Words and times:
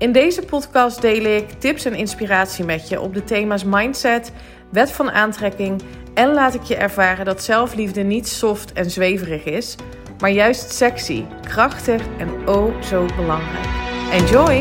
In 0.00 0.12
deze 0.12 0.42
podcast 0.42 1.00
deel 1.00 1.24
ik 1.24 1.50
tips 1.50 1.84
en 1.84 1.94
inspiratie 1.94 2.64
met 2.64 2.88
je 2.88 3.00
op 3.00 3.14
de 3.14 3.24
thema's 3.24 3.64
mindset, 3.64 4.32
wet 4.70 4.92
van 4.92 5.10
aantrekking 5.10 5.82
en 6.14 6.32
laat 6.32 6.54
ik 6.54 6.62
je 6.62 6.76
ervaren 6.76 7.24
dat 7.24 7.42
zelfliefde 7.42 8.02
niet 8.02 8.28
soft 8.28 8.72
en 8.72 8.90
zweverig 8.90 9.44
is, 9.44 9.76
maar 10.18 10.30
juist 10.30 10.72
sexy, 10.72 11.24
krachtig 11.42 12.02
en 12.18 12.48
oh 12.48 12.82
zo 12.82 13.06
belangrijk. 13.16 13.66
Enjoy! 14.12 14.60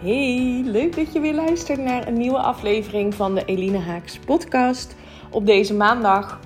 Hey, 0.00 0.62
leuk 0.64 0.96
dat 0.96 1.12
je 1.12 1.20
weer 1.20 1.34
luistert 1.34 1.78
naar 1.78 2.06
een 2.06 2.18
nieuwe 2.18 2.38
aflevering 2.38 3.14
van 3.14 3.34
de 3.34 3.44
Eline 3.44 3.78
Haaks 3.78 4.18
podcast 4.18 4.96
op 5.30 5.46
deze 5.46 5.74
maandag. 5.74 6.40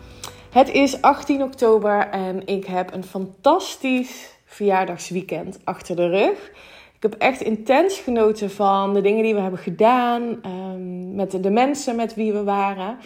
Het 0.53 0.71
is 0.71 1.03
18 1.03 1.43
oktober 1.43 2.09
en 2.09 2.47
ik 2.47 2.65
heb 2.65 2.95
een 2.95 3.05
fantastisch 3.05 4.39
verjaardagsweekend 4.45 5.59
achter 5.65 5.97
de 5.97 6.09
rug. 6.09 6.51
Ik 6.97 7.03
heb 7.03 7.15
echt 7.15 7.41
intens 7.41 7.99
genoten 7.99 8.51
van 8.51 8.95
de 8.95 9.01
dingen 9.01 9.23
die 9.23 9.35
we 9.35 9.41
hebben 9.41 9.61
gedaan. 9.61 10.23
Um, 10.23 11.15
met 11.15 11.43
de, 11.43 11.51
mensen 11.51 11.97
met 11.97 12.15
wie 12.15 12.33
we 12.33 12.45
waren. 12.45 12.99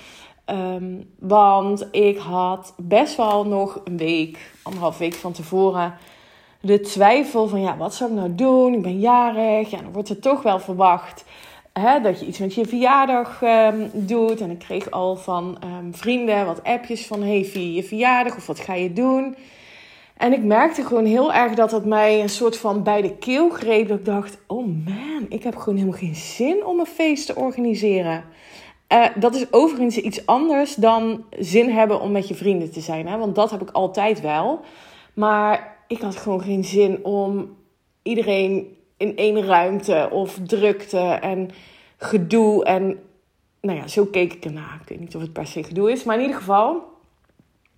Ehm, 0.44 0.94
want 1.18 1.88
ik 1.90 2.18
had 2.18 2.74
best 2.76 3.16
wel 3.16 3.46
nog 3.46 3.80
een 3.84 3.96
week, 3.96 4.52
anderhalf 4.62 4.98
week 4.98 5.14
van 5.14 5.32
tevoren, 5.32 5.94
de 6.60 6.80
twijfel 6.80 7.48
van 7.48 7.60
ja, 7.60 7.76
wat 7.76 7.94
zou 7.94 8.10
ik 8.10 8.16
nou 8.16 8.34
doen? 8.34 8.74
Ik 8.74 8.82
ben 8.82 8.98
jarig. 8.98 9.70
Ja, 9.70 9.82
dan 9.82 9.92
wordt 9.92 10.08
er 10.08 10.20
toch 10.20 10.42
wel 10.42 10.58
verwacht 10.58 11.24
dat 12.02 12.20
je 12.20 12.26
iets 12.26 12.38
met 12.38 12.54
je 12.54 12.66
verjaardag 12.66 13.42
um, 13.42 13.90
doet. 13.92 14.40
En 14.40 14.50
ik 14.50 14.58
kreeg 14.58 14.90
al 14.90 15.16
van 15.16 15.58
vrienden 15.92 16.46
wat 16.46 16.64
appjes 16.64 17.06
van 17.06 17.22
hey, 17.22 17.44
vier 17.44 17.74
je 17.74 17.82
verjaardag 17.82 18.36
of 18.36 18.46
wat 18.46 18.60
ga 18.60 18.74
je 18.74 18.92
doen? 18.92 19.36
En 20.16 20.32
ik 20.32 20.44
merkte 20.44 20.84
gewoon 20.84 21.04
heel 21.04 21.32
erg 21.32 21.54
dat 21.54 21.70
het 21.70 21.84
mij 21.84 22.20
een 22.20 22.28
soort 22.28 22.56
van 22.56 22.82
bij 22.82 23.02
de 23.02 23.16
keel 23.16 23.50
greep. 23.50 23.88
Dat 23.88 23.98
ik 23.98 24.04
dacht, 24.04 24.38
oh 24.46 24.66
man, 24.66 25.26
ik 25.28 25.42
heb 25.42 25.56
gewoon 25.56 25.78
helemaal 25.78 25.98
geen 25.98 26.14
zin 26.14 26.64
om 26.64 26.78
een 26.78 26.86
feest 26.86 27.26
te 27.26 27.36
organiseren. 27.36 28.24
Uh, 28.92 29.06
dat 29.14 29.34
is 29.34 29.52
overigens 29.52 29.96
iets 29.96 30.26
anders 30.26 30.74
dan 30.74 31.24
zin 31.38 31.70
hebben 31.70 32.00
om 32.00 32.12
met 32.12 32.28
je 32.28 32.34
vrienden 32.34 32.72
te 32.72 32.80
zijn. 32.80 33.06
Hè? 33.06 33.18
Want 33.18 33.34
dat 33.34 33.50
heb 33.50 33.62
ik 33.62 33.70
altijd 33.70 34.20
wel. 34.20 34.60
Maar 35.14 35.76
ik 35.88 36.00
had 36.00 36.16
gewoon 36.16 36.42
geen 36.42 36.64
zin 36.64 37.04
om 37.04 37.56
iedereen 38.02 38.76
in 38.96 39.16
één 39.16 39.46
ruimte 39.46 40.08
of 40.10 40.38
drukte 40.46 40.98
en 41.00 41.50
gedoe. 41.96 42.64
En 42.64 42.98
nou 43.60 43.78
ja, 43.78 43.86
zo 43.88 44.04
keek 44.04 44.32
ik 44.32 44.44
ernaar. 44.44 44.78
Ik 44.82 44.88
weet 44.88 45.00
niet 45.00 45.16
of 45.16 45.22
het 45.22 45.32
per 45.32 45.46
se 45.46 45.62
gedoe 45.62 45.90
is. 45.90 46.04
Maar 46.04 46.16
in 46.16 46.22
ieder 46.22 46.36
geval, 46.36 46.82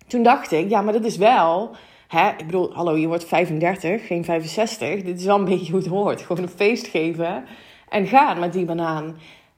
toen 0.07 0.23
dacht 0.23 0.51
ik, 0.51 0.69
ja, 0.69 0.81
maar 0.81 0.93
dat 0.93 1.05
is 1.05 1.17
wel 1.17 1.75
Hè? 2.09 2.29
Ik 2.29 2.45
bedoel, 2.45 2.73
hallo, 2.73 2.97
je 2.97 3.07
wordt 3.07 3.25
35, 3.25 4.07
geen 4.07 4.25
65. 4.25 5.03
Dit 5.03 5.19
is 5.19 5.25
wel 5.25 5.39
een 5.39 5.45
beetje 5.55 5.71
hoe 5.71 5.81
het 5.81 5.89
hoort. 5.89 6.21
Gewoon 6.21 6.43
een 6.43 6.49
feest 6.49 6.87
geven 6.87 7.45
en 7.89 8.07
gaan 8.07 8.39
met 8.39 8.53
die 8.53 8.65
banaan. 8.65 9.17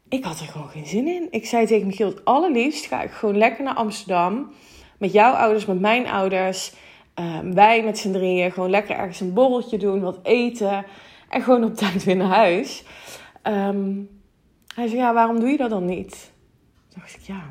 Ik 0.09 0.23
had 0.23 0.39
er 0.39 0.45
gewoon 0.45 0.69
geen 0.69 0.85
zin 0.85 1.07
in. 1.07 1.28
Ik 1.29 1.45
zei 1.45 1.66
tegen 1.66 1.88
Michiel, 1.88 2.07
het 2.07 2.25
allerliefst 2.25 2.85
ga 2.85 3.01
ik 3.01 3.11
gewoon 3.11 3.38
lekker 3.38 3.63
naar 3.63 3.73
Amsterdam. 3.73 4.51
Met 4.97 5.11
jouw 5.11 5.33
ouders, 5.33 5.66
met 5.66 5.79
mijn 5.79 6.07
ouders. 6.07 6.73
Ehm, 7.13 7.53
wij 7.53 7.83
met 7.83 7.97
z'n 7.97 8.11
drieën 8.11 8.51
gewoon 8.51 8.69
lekker 8.69 8.95
ergens 8.95 9.19
een 9.19 9.33
borreltje 9.33 9.78
doen, 9.78 10.01
wat 10.01 10.19
eten. 10.23 10.85
En 11.31 11.41
gewoon 11.41 11.63
op 11.63 11.75
tijd 11.75 12.03
weer 12.03 12.15
naar 12.15 12.35
huis. 12.35 12.83
Ehm, 13.41 13.91
hij 14.75 14.87
zei, 14.87 14.99
ja, 14.99 15.13
waarom 15.13 15.39
doe 15.39 15.49
je 15.49 15.57
dat 15.57 15.69
dan 15.69 15.85
niet? 15.85 16.31
Toen 16.89 17.01
dacht 17.01 17.15
ik, 17.15 17.21
ja, 17.21 17.43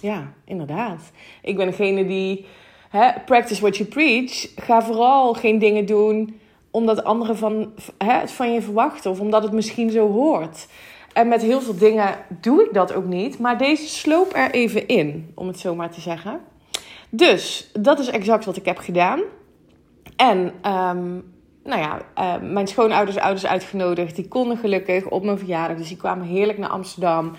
ja, 0.00 0.32
inderdaad. 0.44 1.10
Ik 1.42 1.56
ben 1.56 1.66
degene 1.66 2.06
die 2.06 2.46
hè, 2.88 3.10
practice 3.24 3.60
what 3.60 3.76
you 3.76 3.88
preach. 3.88 4.48
Ga 4.56 4.82
vooral 4.82 5.34
geen 5.34 5.58
dingen 5.58 5.86
doen 5.86 6.40
omdat 6.70 7.04
anderen 7.04 7.36
van, 7.36 7.72
hè, 7.98 8.12
het 8.12 8.30
van 8.30 8.52
je 8.52 8.62
verwachten 8.62 9.10
of 9.10 9.20
omdat 9.20 9.42
het 9.42 9.52
misschien 9.52 9.90
zo 9.90 10.10
hoort. 10.10 10.66
En 11.12 11.28
met 11.28 11.42
heel 11.42 11.60
veel 11.60 11.78
dingen 11.78 12.14
doe 12.40 12.62
ik 12.64 12.74
dat 12.74 12.92
ook 12.92 13.06
niet. 13.06 13.38
Maar 13.38 13.58
deze 13.58 13.88
sloop 13.88 14.32
er 14.34 14.50
even 14.50 14.86
in, 14.86 15.32
om 15.34 15.46
het 15.46 15.58
zo 15.58 15.74
maar 15.74 15.90
te 15.90 16.00
zeggen. 16.00 16.40
Dus 17.10 17.70
dat 17.78 17.98
is 17.98 18.08
exact 18.08 18.44
wat 18.44 18.56
ik 18.56 18.64
heb 18.64 18.78
gedaan. 18.78 19.20
En 20.16 20.52
um, 20.72 21.36
nou 21.68 21.80
ja, 21.80 22.00
uh, 22.18 22.50
mijn 22.50 22.66
schoonouders 22.66 23.16
ouders 23.16 23.46
uitgenodigd. 23.46 24.16
Die 24.16 24.28
konden 24.28 24.56
gelukkig 24.56 25.08
op 25.08 25.24
mijn 25.24 25.38
verjaardag. 25.38 25.76
Dus 25.76 25.88
die 25.88 25.96
kwamen 25.96 26.26
heerlijk 26.26 26.58
naar 26.58 26.68
Amsterdam. 26.68 27.32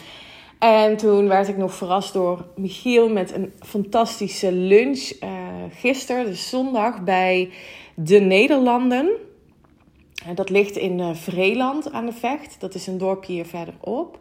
En 0.60 0.98
toen 0.98 1.28
werd 1.28 1.48
ik 1.48 1.58
nog 1.58 1.74
verrast 1.74 2.14
door 2.14 2.46
Michiel 2.56 3.10
met 3.10 3.34
een 3.34 3.54
fantastische 3.60 4.52
lunch 4.52 5.12
uh, 5.24 5.30
gisteren, 5.70 6.26
dus 6.26 6.50
zondag, 6.50 7.04
bij 7.04 7.50
de 7.96 8.20
Nederlanden. 8.20 9.10
En 10.26 10.36
dat 10.36 10.50
ligt 10.50 10.78
in 10.78 11.00
uh, 11.00 11.10
Vreeland 11.14 11.92
aan 11.92 12.06
de 12.06 12.12
Vecht. 12.12 12.56
Dat 12.60 12.76
is 12.76 12.88
een 12.88 12.98
dorpje 12.98 13.34
hier 13.34 13.46
verderop. 13.46 14.20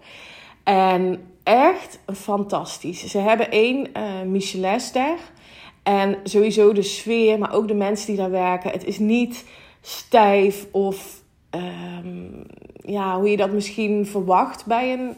En 0.64 1.20
echt 1.42 1.98
fantastisch. 2.14 3.06
Ze 3.06 3.18
hebben 3.18 3.50
één 3.50 3.86
uh, 3.96 4.22
Michelinster. 4.26 5.16
En 5.82 6.16
sowieso 6.24 6.72
de 6.72 6.82
sfeer, 6.82 7.38
maar 7.38 7.54
ook 7.54 7.68
de 7.68 7.74
mensen 7.74 8.06
die 8.06 8.16
daar 8.16 8.30
werken. 8.30 8.70
Het 8.70 8.84
is 8.84 8.98
niet 8.98 9.44
stijf 9.88 10.66
of 10.70 11.22
um, 11.50 12.46
ja, 12.74 13.18
hoe 13.18 13.30
je 13.30 13.36
dat 13.36 13.50
misschien 13.50 14.06
verwacht 14.06 14.66
bij 14.66 14.92
een 14.92 15.16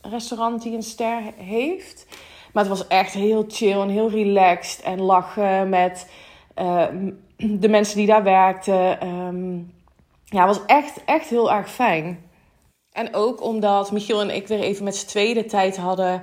restaurant 0.00 0.62
die 0.62 0.74
een 0.74 0.82
ster 0.82 1.22
heeft. 1.36 2.06
Maar 2.52 2.64
het 2.64 2.78
was 2.78 2.86
echt 2.86 3.12
heel 3.12 3.44
chill 3.48 3.80
en 3.80 3.88
heel 3.88 4.10
relaxed. 4.10 4.82
En 4.82 5.00
lachen 5.00 5.68
met 5.68 6.10
uh, 6.58 6.86
de 7.36 7.68
mensen 7.68 7.96
die 7.96 8.06
daar 8.06 8.22
werkten. 8.22 9.06
Um, 9.06 9.72
ja, 10.24 10.46
het 10.46 10.56
was 10.56 10.66
echt, 10.66 11.04
echt 11.04 11.28
heel 11.28 11.52
erg 11.52 11.70
fijn. 11.70 12.30
En 12.92 13.14
ook 13.14 13.42
omdat 13.42 13.92
Michiel 13.92 14.20
en 14.20 14.34
ik 14.34 14.48
weer 14.48 14.60
even 14.60 14.84
met 14.84 14.96
z'n 14.96 15.06
tweede 15.06 15.44
tijd 15.44 15.76
hadden. 15.76 16.22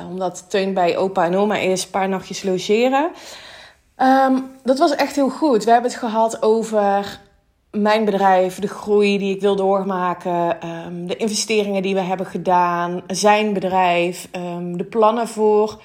Uh, 0.00 0.08
omdat 0.08 0.50
Teun 0.50 0.74
bij 0.74 0.96
opa 0.96 1.24
en 1.24 1.36
oma 1.36 1.56
is, 1.56 1.84
een 1.84 1.90
paar 1.90 2.08
nachtjes 2.08 2.42
logeren. 2.42 3.10
Um, 4.02 4.50
dat 4.64 4.78
was 4.78 4.94
echt 4.94 5.14
heel 5.14 5.30
goed. 5.30 5.64
We 5.64 5.70
hebben 5.70 5.90
het 5.90 6.00
gehad 6.00 6.42
over 6.42 7.20
mijn 7.70 8.04
bedrijf, 8.04 8.58
de 8.58 8.68
groei 8.68 9.18
die 9.18 9.34
ik 9.34 9.40
wil 9.40 9.56
doormaken, 9.56 10.68
um, 10.68 11.06
de 11.06 11.16
investeringen 11.16 11.82
die 11.82 11.94
we 11.94 12.00
hebben 12.00 12.26
gedaan, 12.26 13.02
zijn 13.06 13.52
bedrijf, 13.52 14.28
um, 14.32 14.76
de 14.76 14.84
plannen 14.84 15.28
voor 15.28 15.80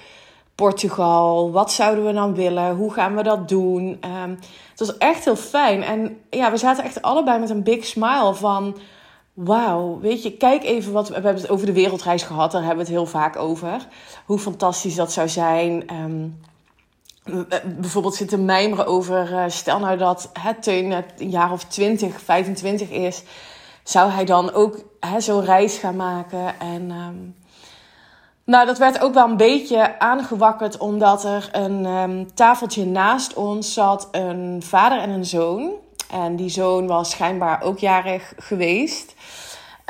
Portugal. 0.54 1.52
Wat 1.52 1.72
zouden 1.72 2.06
we 2.06 2.12
dan 2.12 2.34
willen? 2.34 2.74
Hoe 2.74 2.92
gaan 2.92 3.16
we 3.16 3.22
dat 3.22 3.48
doen? 3.48 4.00
Um, 4.24 4.38
het 4.70 4.78
was 4.78 4.98
echt 4.98 5.24
heel 5.24 5.36
fijn. 5.36 5.82
En 5.82 6.18
ja, 6.30 6.50
we 6.50 6.56
zaten 6.56 6.84
echt 6.84 7.02
allebei 7.02 7.38
met 7.38 7.50
een 7.50 7.62
big 7.62 7.84
smile 7.84 8.34
van... 8.34 8.76
Wauw, 9.34 9.98
weet 10.00 10.22
je, 10.22 10.32
kijk 10.32 10.64
even 10.64 10.92
wat... 10.92 11.08
We 11.08 11.14
hebben 11.14 11.34
het 11.34 11.50
over 11.50 11.66
de 11.66 11.72
wereldreis 11.72 12.22
gehad, 12.22 12.52
daar 12.52 12.60
hebben 12.60 12.84
we 12.84 12.90
het 12.90 13.00
heel 13.00 13.10
vaak 13.10 13.36
over. 13.36 13.86
Hoe 14.26 14.38
fantastisch 14.38 14.94
dat 14.94 15.12
zou 15.12 15.28
zijn... 15.28 15.86
Eh, 15.86 15.96
bijvoorbeeld 17.64 18.14
zitten 18.14 18.44
mijmeren 18.44 18.86
over, 18.86 19.32
uh, 19.32 19.44
stel 19.48 19.78
nou 19.78 19.96
dat 19.96 20.30
het 20.40 20.62
Teun 20.62 20.92
een 20.92 21.30
jaar 21.30 21.52
of 21.52 21.64
20, 21.64 22.20
25 22.20 22.90
is, 22.90 23.22
zou 23.82 24.10
hij 24.10 24.24
dan 24.24 24.52
ook 24.52 24.84
zo'n 25.18 25.44
reis 25.44 25.76
gaan 25.76 25.96
maken? 25.96 26.60
En 26.60 26.90
um, 26.90 27.34
nou, 28.44 28.66
dat 28.66 28.78
werd 28.78 29.00
ook 29.00 29.14
wel 29.14 29.28
een 29.28 29.36
beetje 29.36 29.98
aangewakkerd, 29.98 30.78
omdat 30.78 31.24
er 31.24 31.48
een 31.52 31.84
um, 31.84 32.34
tafeltje 32.34 32.86
naast 32.86 33.34
ons 33.34 33.72
zat, 33.72 34.08
een 34.12 34.62
vader 34.62 34.98
en 34.98 35.10
een 35.10 35.24
zoon. 35.24 35.72
En 36.10 36.36
die 36.36 36.48
zoon 36.48 36.86
was 36.86 37.10
schijnbaar 37.10 37.62
ook 37.62 37.78
jarig 37.78 38.32
geweest. 38.38 39.14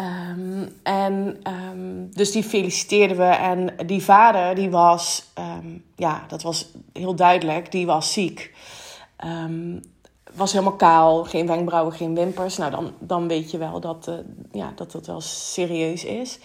Um, 0.01 0.69
en 0.83 1.41
um, 1.73 2.11
dus 2.13 2.33
die 2.33 2.45
feliciteerden 2.45 3.17
we. 3.17 3.23
En 3.25 3.87
die 3.87 4.03
vader, 4.03 4.55
die 4.55 4.71
was, 4.71 5.31
um, 5.39 5.85
ja, 5.97 6.25
dat 6.29 6.43
was 6.43 6.71
heel 6.93 7.15
duidelijk, 7.15 7.73
die 7.73 7.87
was 7.87 8.13
ziek. 8.13 8.55
was 10.35 10.53
helemaal 10.53 10.77
kaal, 10.77 11.25
geen 11.25 11.47
wenkbrauwen, 11.47 11.93
geen 11.93 12.15
wimpers. 12.15 12.57
Nou, 12.57 12.71
dan, 12.71 12.93
dan 12.99 13.29
weet 13.29 13.51
je 13.51 13.59
wel 13.59 13.81
dat, 13.81 14.07
uh, 14.09 14.15
ja, 14.53 14.73
dat 14.75 14.93
dat 14.93 15.07
wel 15.07 15.21
serieus 15.21 16.05
is. 16.05 16.39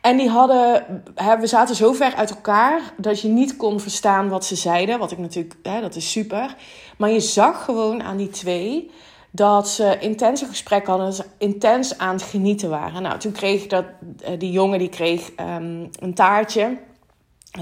En 0.00 0.16
die 0.16 0.28
hadden, 0.28 1.02
hè, 1.14 1.38
we 1.38 1.46
zaten 1.46 1.74
zo 1.74 1.92
ver 1.92 2.14
uit 2.14 2.30
elkaar 2.30 2.80
dat 2.96 3.20
je 3.20 3.28
niet 3.28 3.56
kon 3.56 3.80
verstaan 3.80 4.28
wat 4.28 4.44
ze 4.44 4.56
zeiden. 4.56 4.98
Wat 4.98 5.10
ik 5.10 5.18
natuurlijk, 5.18 5.54
hè, 5.62 5.80
dat 5.80 5.96
is 5.96 6.10
super. 6.10 6.56
Maar 6.96 7.10
je 7.10 7.20
zag 7.20 7.64
gewoon 7.64 8.02
aan 8.02 8.16
die 8.16 8.28
twee 8.28 8.90
dat 9.30 9.68
ze 9.68 9.98
intense 9.98 10.46
gesprekken 10.46 10.92
hadden, 10.92 11.12
ze 11.12 11.24
intens 11.38 11.98
aan 11.98 12.14
het 12.14 12.22
genieten 12.22 12.70
waren. 12.70 13.02
Nou, 13.02 13.18
toen 13.18 13.32
kreeg 13.32 13.66
dat, 13.66 13.84
uh, 14.22 14.38
die 14.38 14.50
jongen 14.50 14.78
die 14.78 14.88
kreeg 14.88 15.30
um, 15.40 15.90
een 16.00 16.14
taartje 16.14 16.78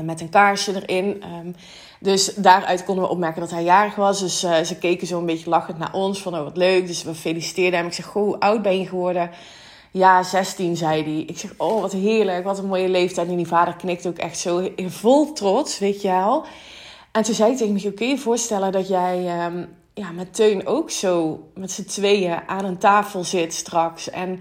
met 0.02 0.20
een 0.20 0.28
kaarsje 0.28 0.86
erin. 0.86 1.22
Um, 1.44 1.54
dus 2.00 2.34
daaruit 2.34 2.84
konden 2.84 3.04
we 3.04 3.10
opmerken 3.10 3.40
dat 3.40 3.50
hij 3.50 3.62
jarig 3.62 3.94
was. 3.94 4.20
Dus 4.20 4.44
uh, 4.44 4.60
ze 4.60 4.78
keken 4.78 5.06
zo 5.06 5.18
een 5.18 5.26
beetje 5.26 5.50
lachend 5.50 5.78
naar 5.78 5.92
ons. 5.92 6.22
Van, 6.22 6.34
oh, 6.34 6.42
wat 6.42 6.56
leuk. 6.56 6.86
Dus 6.86 7.02
we 7.02 7.14
feliciteerden 7.14 7.78
hem. 7.78 7.88
Ik 7.88 7.94
zeg, 7.94 8.04
goh, 8.04 8.22
hoe 8.22 8.40
oud 8.40 8.62
ben 8.62 8.78
je 8.78 8.86
geworden? 8.86 9.30
Ja, 9.90 10.22
16, 10.22 10.76
zei 10.76 11.02
hij. 11.02 11.20
Ik 11.26 11.38
zeg, 11.38 11.54
oh, 11.56 11.80
wat 11.80 11.92
heerlijk. 11.92 12.44
Wat 12.44 12.58
een 12.58 12.66
mooie 12.66 12.88
leeftijd. 12.88 13.28
En 13.28 13.36
die 13.36 13.46
vader 13.46 13.76
knikt 13.76 14.06
ook 14.06 14.18
echt 14.18 14.38
zo 14.38 14.70
vol 14.76 15.32
trots, 15.32 15.78
weet 15.78 16.02
je 16.02 16.08
wel. 16.08 16.44
En 17.12 17.22
toen 17.22 17.34
zei 17.34 17.48
hij 17.48 17.58
tegen 17.58 17.74
me, 17.74 17.92
kun 17.92 18.06
je 18.06 18.12
je 18.12 18.18
voorstellen 18.18 18.72
dat 18.72 18.88
jij 18.88 19.44
um, 19.46 19.68
ja, 19.98 20.10
met 20.10 20.34
Teun 20.34 20.66
ook 20.66 20.90
zo 20.90 21.44
met 21.54 21.70
z'n 21.70 21.84
tweeën 21.84 22.40
aan 22.46 22.64
een 22.64 22.78
tafel 22.78 23.24
zit 23.24 23.54
straks. 23.54 24.10
En 24.10 24.40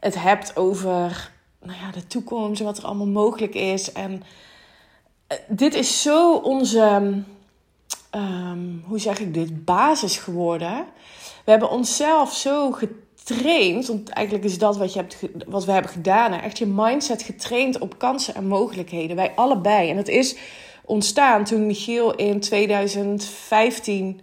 het 0.00 0.22
hebt 0.22 0.56
over 0.56 1.32
nou 1.62 1.78
ja, 1.78 1.90
de 1.90 2.06
toekomst, 2.06 2.62
wat 2.62 2.78
er 2.78 2.84
allemaal 2.84 3.06
mogelijk 3.06 3.54
is. 3.54 3.92
En 3.92 4.22
dit 5.48 5.74
is 5.74 6.02
zo 6.02 6.34
onze, 6.34 7.22
um, 8.14 8.84
hoe 8.86 8.98
zeg 8.98 9.18
ik 9.18 9.34
dit, 9.34 9.64
basis 9.64 10.16
geworden. 10.16 10.86
We 11.44 11.50
hebben 11.50 11.70
onszelf 11.70 12.34
zo 12.34 12.70
getraind, 12.72 13.86
want 13.86 14.08
eigenlijk 14.08 14.46
is 14.46 14.58
dat 14.58 14.76
wat, 14.76 14.92
je 14.92 14.98
hebt, 14.98 15.16
wat 15.46 15.64
we 15.64 15.72
hebben 15.72 15.90
gedaan. 15.90 16.32
Echt 16.32 16.58
je 16.58 16.66
mindset 16.66 17.22
getraind 17.22 17.78
op 17.78 17.98
kansen 17.98 18.34
en 18.34 18.46
mogelijkheden. 18.46 19.16
Wij 19.16 19.32
allebei. 19.34 19.90
En 19.90 19.96
het 19.96 20.08
is 20.08 20.36
ontstaan 20.84 21.44
toen 21.44 21.66
Michiel 21.66 22.14
in 22.14 22.40
2015 22.40 24.20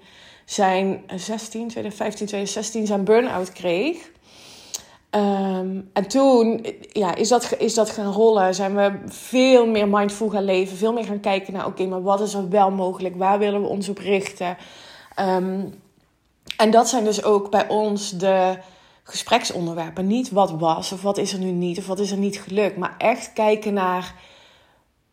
zijn 0.50 1.04
16, 1.16 1.68
2015, 1.68 2.26
2016 2.28 2.86
zijn 2.86 3.04
burn-out 3.04 3.52
kreeg. 3.52 4.12
Um, 5.12 5.90
en 5.94 6.08
toen 6.08 6.66
ja, 6.92 7.16
is, 7.16 7.28
dat, 7.28 7.56
is 7.58 7.74
dat 7.74 7.90
gaan 7.90 8.12
rollen. 8.12 8.56
Zijn 8.56 8.76
we 8.76 8.92
veel 9.06 9.68
meer 9.68 9.88
mindful 9.88 10.30
gaan 10.30 10.44
leven. 10.44 10.78
Veel 10.78 10.94
meer 10.94 11.06
gaan 11.06 11.20
kijken 11.20 11.54
naar, 11.54 11.66
oké, 11.66 11.86
maar 11.86 12.02
wat 12.02 12.22
is 12.22 12.34
er 12.34 12.50
wel 12.50 12.72
mogelijk? 12.72 13.16
Waar 13.16 13.40
willen 13.40 13.62
we 13.62 13.68
ons 13.68 13.90
op 13.90 13.98
richten? 13.98 14.58
Um, 15.20 15.74
en 16.58 16.72
dat 16.72 16.90
zijn 16.90 17.04
dus 17.04 17.24
ook 17.24 17.52
bij 17.52 17.68
ons 17.68 18.12
de 18.12 18.58
gespreksonderwerpen. 19.04 20.08
Niet 20.08 20.32
wat 20.32 20.52
was 20.52 20.92
of 20.92 21.02
wat 21.02 21.18
is 21.18 21.34
er 21.34 21.40
nu 21.40 21.52
niet 21.52 21.78
of 21.78 21.88
wat 21.88 22.00
is 22.00 22.12
er 22.12 22.18
niet 22.18 22.40
gelukt. 22.40 22.78
Maar 22.78 22.96
echt 22.98 23.34
kijken 23.34 23.74
naar 23.74 24.14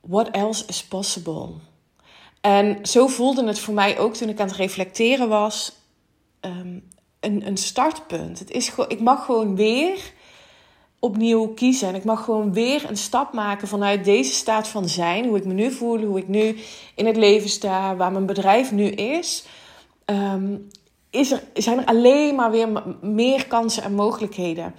what 0.00 0.30
else 0.30 0.64
is 0.66 0.84
possible. 0.84 1.48
En 2.44 2.78
zo 2.82 3.06
voelde 3.06 3.46
het 3.46 3.58
voor 3.58 3.74
mij 3.74 3.98
ook 3.98 4.14
toen 4.14 4.28
ik 4.28 4.40
aan 4.40 4.46
het 4.46 4.56
reflecteren 4.56 5.28
was. 5.28 5.72
Um, 6.40 6.88
een, 7.20 7.46
een 7.46 7.56
startpunt. 7.56 8.38
Het 8.38 8.50
is 8.50 8.68
gewoon, 8.68 8.90
ik 8.90 9.00
mag 9.00 9.24
gewoon 9.24 9.56
weer 9.56 10.12
opnieuw 10.98 11.46
kiezen. 11.46 11.88
En 11.88 11.94
ik 11.94 12.04
mag 12.04 12.24
gewoon 12.24 12.52
weer 12.52 12.88
een 12.88 12.96
stap 12.96 13.32
maken 13.32 13.68
vanuit 13.68 14.04
deze 14.04 14.32
staat 14.32 14.68
van 14.68 14.88
zijn. 14.88 15.26
Hoe 15.26 15.36
ik 15.36 15.44
me 15.44 15.52
nu 15.52 15.70
voel, 15.70 15.98
hoe 16.00 16.18
ik 16.18 16.28
nu 16.28 16.56
in 16.94 17.06
het 17.06 17.16
leven 17.16 17.48
sta, 17.48 17.96
waar 17.96 18.12
mijn 18.12 18.26
bedrijf 18.26 18.72
nu 18.72 18.86
is. 18.88 19.44
Um, 20.04 20.68
is 21.10 21.30
er, 21.30 21.42
zijn 21.54 21.78
er 21.78 21.86
alleen 21.86 22.34
maar 22.34 22.50
weer 22.50 22.68
meer 23.00 23.46
kansen 23.46 23.82
en 23.82 23.94
mogelijkheden. 23.94 24.74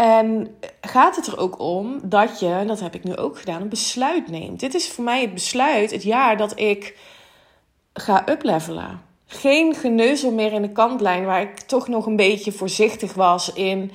En 0.00 0.56
gaat 0.80 1.16
het 1.16 1.26
er 1.26 1.38
ook 1.38 1.58
om 1.58 2.00
dat 2.02 2.40
je, 2.40 2.46
en 2.46 2.66
dat 2.66 2.80
heb 2.80 2.94
ik 2.94 3.04
nu 3.04 3.16
ook 3.16 3.38
gedaan, 3.38 3.60
een 3.60 3.68
besluit 3.68 4.28
neemt. 4.28 4.60
Dit 4.60 4.74
is 4.74 4.88
voor 4.88 5.04
mij 5.04 5.20
het 5.20 5.34
besluit, 5.34 5.90
het 5.90 6.02
jaar 6.02 6.36
dat 6.36 6.58
ik 6.58 6.98
ga 7.92 8.28
uplevelen 8.28 9.00
geen 9.26 9.74
geneuzel 9.74 10.32
meer 10.32 10.52
in 10.52 10.62
de 10.62 10.72
kantlijn, 10.72 11.24
waar 11.24 11.40
ik 11.40 11.60
toch 11.60 11.88
nog 11.88 12.06
een 12.06 12.16
beetje 12.16 12.52
voorzichtig 12.52 13.14
was 13.14 13.52
in 13.52 13.90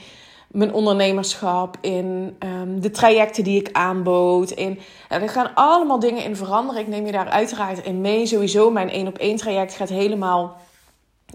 mijn 0.47 0.73
ondernemerschap, 0.73 1.77
in 1.81 2.37
um, 2.39 2.81
de 2.81 2.91
trajecten 2.91 3.43
die 3.43 3.59
ik 3.59 3.69
aanbood. 3.71 4.51
In, 4.51 4.79
en 5.09 5.29
gaan 5.29 5.55
allemaal 5.55 5.99
dingen 5.99 6.23
in 6.23 6.35
veranderen. 6.35 6.81
Ik 6.81 6.87
neem 6.87 7.05
je 7.05 7.11
daar 7.11 7.29
uiteraard 7.29 7.85
in 7.85 8.01
mee. 8.01 8.25
Sowieso, 8.25 8.71
mijn 8.71 8.89
één 8.89 9.07
op 9.07 9.17
één 9.17 9.35
traject 9.35 9.73
gaat 9.73 9.89
helemaal 9.89 10.57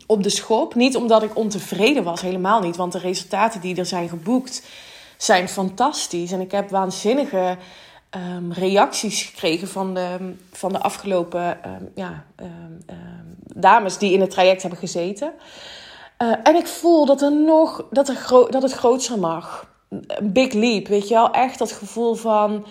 op 0.06 0.22
de 0.22 0.30
schop. 0.30 0.74
Niet 0.74 0.96
omdat 0.96 1.22
ik 1.22 1.36
ontevreden 1.36 2.04
was, 2.04 2.20
helemaal 2.20 2.60
niet. 2.60 2.76
Want 2.76 2.92
de 2.92 2.98
resultaten 2.98 3.60
die 3.60 3.76
er 3.76 3.86
zijn 3.86 4.08
geboekt 4.08 4.62
zijn 5.16 5.48
fantastisch. 5.48 6.32
En 6.32 6.40
ik 6.40 6.52
heb 6.52 6.70
waanzinnige 6.70 7.56
um, 8.10 8.52
reacties 8.52 9.22
gekregen 9.22 9.68
van 9.68 9.94
de, 9.94 10.34
van 10.52 10.72
de 10.72 10.80
afgelopen 10.80 11.58
um, 11.68 11.90
ja, 11.94 12.24
um, 12.40 12.84
dames 13.54 13.98
die 13.98 14.12
in 14.12 14.20
het 14.20 14.30
traject 14.30 14.60
hebben 14.60 14.80
gezeten. 14.80 15.32
Uh, 16.22 16.34
en 16.42 16.56
ik 16.56 16.66
voel 16.66 17.06
dat, 17.06 17.22
er 17.22 17.32
nog, 17.32 17.86
dat, 17.90 18.08
er 18.08 18.14
gro 18.14 18.48
dat 18.48 18.62
het 18.62 18.72
groter 18.72 19.18
mag. 19.18 19.68
Een 19.88 20.32
big 20.32 20.52
leap, 20.52 20.86
weet 20.86 21.08
je 21.08 21.14
wel? 21.14 21.30
Echt 21.30 21.58
dat 21.58 21.72
gevoel 21.72 22.14
van 22.14 22.66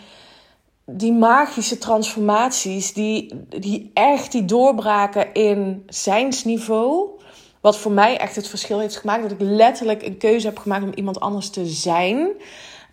die 0.85 1.13
magische 1.13 1.77
transformaties, 1.77 2.93
die, 2.93 3.45
die 3.49 3.91
echt 3.93 4.31
die 4.31 4.45
doorbraken 4.45 5.33
in 5.33 5.83
zijnsniveau. 5.87 7.18
Wat 7.61 7.77
voor 7.77 7.91
mij 7.91 8.17
echt 8.17 8.35
het 8.35 8.47
verschil 8.47 8.79
heeft 8.79 8.97
gemaakt. 8.97 9.21
Dat 9.21 9.31
ik 9.31 9.37
letterlijk 9.39 10.01
een 10.01 10.17
keuze 10.17 10.47
heb 10.47 10.57
gemaakt 10.57 10.83
om 10.83 10.93
iemand 10.93 11.19
anders 11.19 11.49
te 11.49 11.65
zijn. 11.65 12.29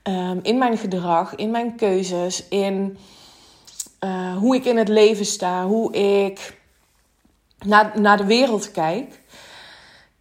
Um, 0.02 0.38
in 0.42 0.58
mijn 0.58 0.78
gedrag, 0.78 1.34
in 1.34 1.50
mijn 1.50 1.76
keuzes, 1.76 2.48
in 2.48 2.98
uh, 4.04 4.36
hoe 4.36 4.56
ik 4.56 4.64
in 4.64 4.76
het 4.76 4.88
leven 4.88 5.26
sta, 5.26 5.66
hoe 5.66 5.92
ik 5.92 6.58
naar, 7.58 8.00
naar 8.00 8.16
de 8.16 8.24
wereld 8.24 8.70
kijk. 8.70 9.20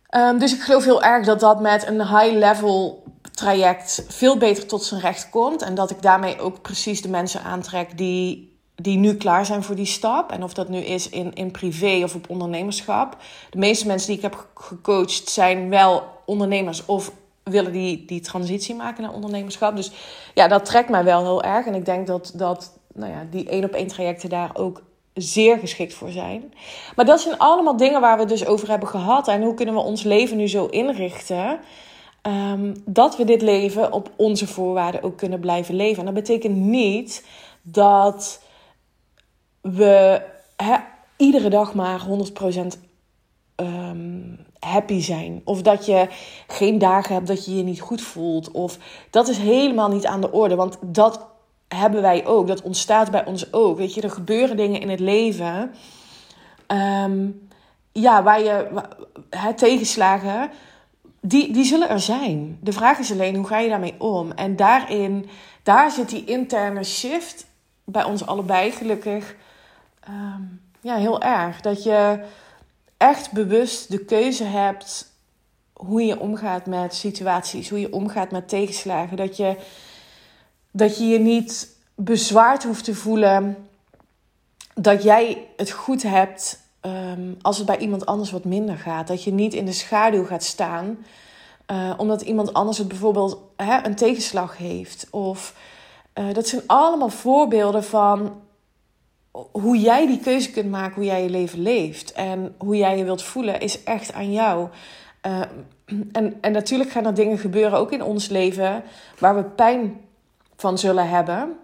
Um, 0.10 0.40
dus 0.40 0.54
ik 0.54 0.62
geloof 0.62 0.84
heel 0.84 1.04
erg 1.04 1.26
dat 1.26 1.40
dat 1.40 1.62
met 1.62 1.88
een 1.88 2.08
high-level 2.08 3.04
traject 3.32 4.06
veel 4.08 4.38
beter 4.38 4.66
tot 4.66 4.84
zijn 4.84 5.02
recht 5.02 5.30
komt. 5.30 5.62
En 5.62 5.76
dat 5.76 5.92
ik 5.92 6.02
daarmee 6.02 6.40
ook 6.40 6.62
precies 6.62 7.02
de 7.02 7.10
mensen 7.10 7.44
aantrek 7.44 7.98
die, 7.98 8.55
die 8.76 8.98
nu 8.98 9.16
klaar 9.16 9.46
zijn 9.46 9.64
voor 9.64 9.76
die 9.76 9.86
stap. 9.86 10.32
En 10.32 10.44
of 10.44 10.54
dat 10.54 10.70
nu 10.70 10.78
is 10.78 11.10
in, 11.10 11.34
in 11.34 11.52
privé 11.52 12.02
of 12.04 12.16
op 12.16 12.30
ondernemerschap. 12.30 13.18
De 13.50 13.58
meeste 13.58 13.88
mensen 13.88 14.08
die 14.08 14.18
ik 14.18 14.22
heb 14.22 14.48
gecoacht 14.56 15.30
zijn 15.30 15.70
wel 15.70 16.04
ondernemers 16.26 16.86
of 16.86 17.12
willen 17.44 17.72
die, 17.72 18.06
die 18.06 18.20
transitie 18.20 18.76
maken 18.76 19.04
naar 19.04 19.14
ondernemerschap. 19.14 19.76
Dus 19.76 19.92
ja, 20.34 20.48
dat 20.48 20.66
trekt 20.66 20.90
mij 20.90 21.04
wel 21.04 21.22
heel 21.24 21.44
erg. 21.44 21.66
En 21.66 21.76
ik 21.76 21.86
denk 21.86 22.08
dat, 22.08 22.32
dat 22.36 22.78
nou 22.94 23.12
ja, 23.12 23.28
die 23.32 23.50
één 23.50 23.64
op 23.64 23.72
één 23.72 23.88
trajecten 23.88 24.30
daar 24.30 24.50
ook 24.54 24.82
zeer 25.14 25.58
geschikt 25.58 25.94
voor 25.94 26.10
zijn. 26.10 26.54
Maar 26.96 27.06
dat 27.06 27.22
zijn 27.22 27.38
allemaal 27.38 27.78
dingen 27.78 28.02
waar 28.02 28.16
we 28.16 28.22
het 28.22 28.30
dus 28.30 28.46
over 28.46 28.70
hebben 28.70 28.90
gehad. 28.90 29.28
En 29.28 29.42
hoe 29.42 29.54
kunnen 29.54 29.76
we 29.76 29.82
ons 29.82 30.04
leven 30.04 30.38
nu 30.38 30.48
zo 30.48 30.66
inrichten... 30.66 31.60
Um, 32.52 32.74
dat 32.86 33.18
we 33.18 33.24
dit 33.24 33.42
leven 33.42 33.92
op 33.92 34.12
onze 34.16 34.48
voorwaarden 34.48 35.04
ook 35.04 35.18
kunnen 35.18 35.40
blijven 35.40 35.76
leven. 35.76 36.00
En 36.00 36.06
dat 36.06 36.14
betekent 36.14 36.56
niet 36.56 37.26
dat 37.62 38.42
we 39.72 40.22
iedere 41.18 41.50
dag 41.50 41.74
maar 41.74 42.02
100% 42.02 42.06
um, 43.56 44.46
happy 44.60 45.00
zijn. 45.00 45.42
Of 45.44 45.62
dat 45.62 45.86
je 45.86 46.08
geen 46.48 46.78
dagen 46.78 47.14
hebt 47.14 47.28
dat 47.28 47.46
je 47.46 47.56
je 47.56 47.64
niet 47.64 47.82
goed 47.82 48.02
voelt. 48.02 48.52
Of 48.52 48.78
dat 49.10 49.28
is 49.28 49.38
helemaal 49.38 49.90
niet 49.90 50.06
aan 50.06 50.22
de 50.22 50.32
orde. 50.32 50.56
Want 50.56 50.78
dat 50.82 51.28
hebben 51.68 52.02
wij 52.02 52.26
ook. 52.26 52.48
Dat 52.48 52.62
ontstaat 52.62 53.12
bij 53.12 53.26
ons 53.26 53.54
ook. 53.54 53.78
Weet 53.78 53.94
je, 53.94 54.02
er 54.02 54.12
gebeuren 54.12 54.58
dingen 54.58 54.82
in 54.82 54.90
het 54.90 55.00
leven. 55.00 55.72
Um, 56.68 57.48
ja, 57.92 58.24
waar 58.24 58.44
je 58.44 58.84
tegenslagen. 59.56 60.50
Die, 61.22 61.54
die 61.54 61.66
zullen 61.66 61.90
er 61.90 62.00
zijn. 62.00 62.58
De 62.62 62.74
vraag 62.74 63.00
is 63.00 63.12
alleen 63.12 63.36
hoe 63.36 63.48
ga 63.48 63.60
je 63.60 63.70
daarmee 63.70 63.96
om? 63.98 64.32
En 64.32 64.56
daarin, 64.56 65.30
daar 65.64 65.92
zit 65.92 66.10
die 66.10 66.26
interne 66.26 66.84
shift 66.84 67.46
bij 67.84 68.04
ons 68.04 68.26
allebei 68.26 68.72
gelukkig 68.72 69.36
um, 70.10 70.62
ja, 70.82 70.96
heel 70.96 71.22
erg. 71.22 71.62
Dat 71.62 71.84
je 71.84 72.20
echt 72.98 73.32
bewust 73.32 73.92
de 73.92 74.06
keuze 74.06 74.44
hebt 74.44 75.14
hoe 75.74 76.06
je 76.06 76.20
omgaat 76.20 76.66
met 76.66 76.96
situaties, 76.96 77.70
hoe 77.70 77.80
je 77.80 77.94
omgaat 77.94 78.32
met 78.32 78.50
tegenslagen. 78.50 79.18
Dat 79.18 79.38
je, 79.38 79.58
dat 80.72 80.98
je 80.98 81.06
je 81.06 81.20
niet 81.20 81.70
bezwaard 81.96 82.64
hoeft 82.64 82.84
te 82.84 82.96
voelen 82.96 83.68
dat 84.74 85.04
jij 85.04 85.48
het 85.58 85.72
goed 85.72 86.04
hebt 86.04 86.60
um, 86.82 87.38
als 87.42 87.58
het 87.58 87.66
bij 87.66 87.78
iemand 87.78 88.06
anders 88.06 88.32
wat 88.32 88.44
minder 88.44 88.78
gaat. 88.78 89.08
Dat 89.08 89.24
je 89.24 89.32
niet 89.32 89.54
in 89.54 89.66
de 89.66 89.74
schaduw 89.74 90.26
gaat 90.26 90.44
staan 90.44 90.98
uh, 91.72 91.94
omdat 91.98 92.22
iemand 92.22 92.54
anders 92.54 92.78
het 92.78 92.88
bijvoorbeeld 92.88 93.38
hè, 93.56 93.86
een 93.86 93.96
tegenslag 93.96 94.58
heeft. 94.58 95.08
Of 95.10 95.56
uh, 96.14 96.34
dat 96.34 96.48
zijn 96.48 96.62
allemaal 96.66 97.10
voorbeelden 97.10 97.84
van 97.84 98.42
hoe 99.52 99.80
jij 99.80 100.08
die 100.08 100.20
keuze 100.20 100.52
kunt 100.52 100.70
maken, 100.70 100.96
hoe 100.96 101.06
jij 101.06 101.24
je 101.24 101.30
leven 101.30 101.62
leeft 101.62 102.12
en 102.12 102.56
hoe 102.58 102.78
jij 102.78 102.98
je 102.98 103.04
wilt 103.04 103.24
voelen, 103.24 103.60
is 103.60 103.84
echt 103.84 104.14
aan 104.14 104.32
jou. 104.32 104.68
Uh, 105.26 105.42
en, 106.12 106.38
en 106.42 106.52
natuurlijk 106.52 106.90
gaan 106.90 107.06
er 107.06 107.14
dingen 107.14 107.38
gebeuren, 107.38 107.80
ook 107.80 107.92
in 107.92 108.04
ons 108.04 108.30
leven, 108.30 108.84
waar 109.20 109.36
we 109.36 109.44
pijn 109.44 110.02
van 110.56 110.78
zullen 110.78 111.10
hebben. 111.10 111.58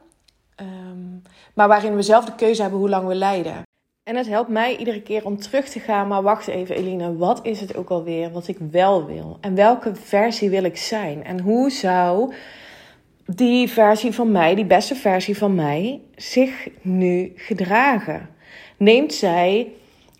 Um, 0.55 1.21
maar 1.53 1.67
waarin 1.67 1.95
we 1.95 2.01
zelf 2.01 2.25
de 2.25 2.35
keuze 2.35 2.61
hebben 2.61 2.79
hoe 2.79 2.89
lang 2.89 3.07
we 3.07 3.15
lijden. 3.15 3.61
En 4.03 4.15
het 4.15 4.27
helpt 4.27 4.49
mij 4.49 4.75
iedere 4.77 5.01
keer 5.01 5.25
om 5.25 5.37
terug 5.37 5.69
te 5.69 5.79
gaan. 5.79 6.07
Maar 6.07 6.21
wacht 6.21 6.47
even, 6.47 6.75
Eline, 6.75 7.17
wat 7.17 7.39
is 7.45 7.59
het 7.59 7.75
ook 7.75 7.89
alweer 7.89 8.31
wat 8.31 8.47
ik 8.47 8.57
wel 8.71 9.05
wil? 9.05 9.37
En 9.41 9.55
welke 9.55 9.95
versie 9.95 10.49
wil 10.49 10.63
ik 10.63 10.77
zijn? 10.77 11.23
En 11.23 11.39
hoe 11.39 11.69
zou 11.69 12.33
die 13.35 13.69
versie 13.69 14.11
van 14.11 14.31
mij, 14.31 14.55
die 14.55 14.65
beste 14.65 14.95
versie 14.95 15.37
van 15.37 15.55
mij, 15.55 15.99
zich 16.15 16.67
nu 16.81 17.31
gedragen? 17.35 18.29
Neemt 18.77 19.13
zij 19.13 19.67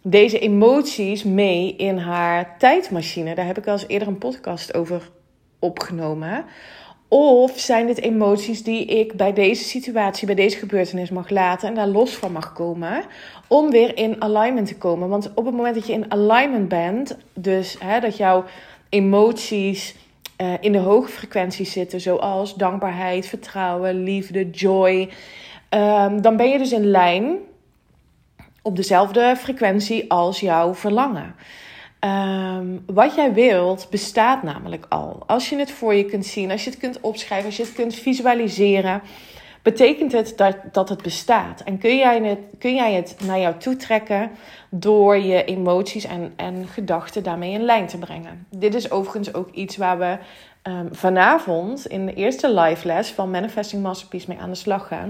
deze 0.01 0.39
emoties 0.39 1.24
mee 1.24 1.75
in 1.75 1.98
haar 1.98 2.58
tijdmachine? 2.58 3.36
Daar 3.36 3.46
heb 3.46 3.58
ik 3.58 3.68
al 3.68 3.74
eens 3.74 3.88
eerder 3.88 4.08
een 4.08 4.18
podcast 4.18 4.74
over 4.74 5.10
opgenomen. 5.60 6.46
Of 7.08 7.60
zijn 7.60 7.88
dit 7.88 8.01
emoties 8.01 8.63
die 8.63 8.86
ik 8.86 9.13
bij 9.13 9.34
deze 9.34 9.63
situatie, 9.63 10.25
bij 10.25 10.36
deze 10.36 10.58
gebeurtenis 10.58 11.10
mag 11.10 11.30
laten 11.30 11.68
en 11.68 11.75
daar 11.75 11.88
los 11.88 12.15
van 12.15 12.32
mag 12.32 12.53
komen, 12.53 13.03
om 13.48 13.70
weer 13.70 13.98
in 13.98 14.22
alignment 14.22 14.68
te 14.68 14.77
komen? 14.77 15.10
Want 15.10 15.32
op 15.36 15.46
het 15.46 15.56
moment 15.56 15.75
dat 15.75 15.88
je 15.88 15.94
in 15.94 16.12
alignment 16.12 16.68
bent, 16.68 17.18
dus 17.34 17.75
hè, 17.80 18.00
dat 18.00 18.18
jouw 18.18 18.44
emoties 18.89 19.96
uh, 20.42 20.54
in 20.60 20.72
de 20.72 20.78
hoge 20.78 21.12
frequenties 21.12 21.72
zitten, 21.72 22.02
zoals 22.02 22.56
dankbaarheid, 22.56 23.28
vertrouwen, 23.28 24.04
liefde, 24.04 24.50
joy, 24.50 25.10
um, 25.70 26.22
dan 26.22 26.38
ben 26.38 26.50
je 26.50 26.58
dus 26.58 26.72
in 26.72 26.86
lijn 26.86 27.38
op 28.62 28.76
dezelfde 28.76 29.36
frequentie 29.38 30.12
als 30.12 30.40
jouw 30.40 30.74
verlangen. 30.76 31.36
Ehm, 32.00 32.68
wat 32.86 33.16
jij 33.16 33.34
wilt 33.34 33.88
bestaat 33.90 34.44
namelijk 34.44 34.86
al. 34.90 35.24
Als 35.28 35.50
je 35.50 35.58
het 35.58 35.72
voor 35.72 35.94
je 35.94 36.06
kunt 36.06 36.26
zien, 36.26 36.52
als 36.52 36.64
je 36.64 36.70
het 36.70 36.80
kunt 36.80 37.00
opschrijven, 37.02 37.46
als 37.46 37.58
je 37.58 37.64
het 37.64 37.74
kunt 37.74 37.96
visualiseren, 37.96 39.02
betekent 39.62 40.12
het 40.12 40.34
dat, 40.36 40.56
dat 40.72 40.89
het 40.89 41.01
bestaat. 41.01 41.62
En 41.62 41.77
kun 41.77 41.96
jij 41.96 42.20
het, 42.24 42.39
kun 42.58 42.75
jij 42.75 42.94
het 42.94 43.15
naar 43.25 43.39
jou 43.39 43.58
toe 43.58 43.75
trekken 43.75 44.32
door 44.70 45.18
je 45.18 45.44
emoties 45.44 46.06
en, 46.06 46.34
en 46.36 46.68
gedachten 46.68 47.24
daarmee 47.24 47.51
in 47.51 47.62
lijn 47.62 47.88
te 47.88 47.98
brengen. 47.98 48.48
Dit 48.50 48.75
is 48.75 48.91
overigens 48.91 49.34
ook 49.34 49.51
iets 49.51 49.77
waar 49.77 49.98
we 49.98 50.18
um, 50.63 50.89
vanavond 50.91 51.88
in 51.88 52.06
de 52.06 52.13
eerste 52.13 52.53
live 52.53 52.88
les 52.88 53.10
van 53.10 53.32
Manifesting 53.32 53.84
Masterpiece 53.84 54.25
mee 54.27 54.39
aan 54.39 54.50
de 54.50 54.56
slag 54.56 54.88
gaan. 54.88 55.10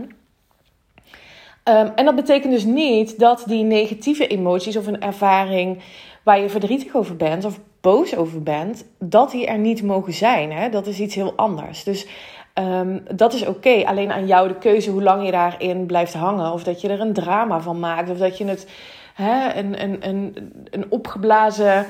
Um, 1.63 1.91
en 1.95 2.05
dat 2.05 2.15
betekent 2.15 2.53
dus 2.53 2.63
niet 2.63 3.19
dat 3.19 3.43
die 3.47 3.63
negatieve 3.63 4.27
emoties 4.27 4.77
of 4.77 4.87
een 4.87 5.01
ervaring 5.01 5.81
waar 6.23 6.39
je 6.39 6.49
verdrietig 6.49 6.95
over 6.95 7.15
bent 7.15 7.45
of 7.45 7.59
boos 7.81 8.15
over 8.15 8.43
bent, 8.43 8.85
dat 8.99 9.31
die 9.31 9.45
er 9.45 9.57
niet 9.57 9.83
mogen 9.83 10.13
zijn. 10.13 10.51
Hè? 10.51 10.69
Dat 10.69 10.87
is 10.87 10.99
iets 10.99 11.15
heel 11.15 11.33
anders. 11.35 11.83
Dus 11.83 12.07
um, 12.53 13.03
dat 13.15 13.33
is 13.33 13.45
oké. 13.45 13.83
Alleen 13.85 14.11
aan 14.11 14.27
jou 14.27 14.47
de 14.47 14.55
keuze 14.55 14.91
hoe 14.91 15.03
lang 15.03 15.25
je 15.25 15.31
daarin 15.31 15.85
blijft 15.85 16.13
hangen. 16.13 16.51
Of 16.51 16.63
dat 16.63 16.81
je 16.81 16.89
er 16.89 16.99
een 16.99 17.13
drama 17.13 17.59
van 17.59 17.79
maakt. 17.79 18.09
Of 18.09 18.17
dat 18.17 18.37
je 18.37 18.45
het 18.45 18.67
hè, 19.13 19.53
een, 19.53 19.83
een, 19.83 20.07
een, 20.07 20.53
een 20.69 20.85
opgeblazen 20.89 21.85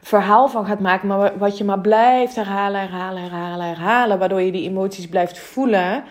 verhaal 0.00 0.48
van 0.48 0.66
gaat 0.66 0.80
maken. 0.80 1.08
Maar 1.08 1.38
wat 1.38 1.58
je 1.58 1.64
maar 1.64 1.80
blijft 1.80 2.34
herhalen, 2.34 2.80
herhalen, 2.80 3.22
herhalen, 3.22 3.66
herhalen. 3.66 4.18
Waardoor 4.18 4.40
je 4.42 4.52
die 4.52 4.68
emoties 4.68 5.08
blijft 5.08 5.38
voelen. 5.38 6.04